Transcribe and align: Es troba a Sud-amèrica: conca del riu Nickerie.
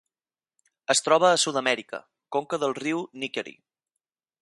Es 0.93 1.03
troba 1.09 1.29
a 1.33 1.37
Sud-amèrica: 1.43 2.01
conca 2.37 2.61
del 2.65 2.77
riu 2.83 3.07
Nickerie. 3.25 3.63